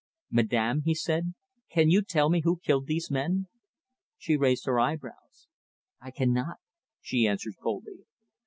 [0.31, 1.35] "Madame," he said,
[1.69, 3.45] "can you tell me who killed these men?"
[4.17, 5.47] She raised her eyebrows.
[6.01, 6.57] "I cannot,"
[7.01, 7.99] she answered coldly.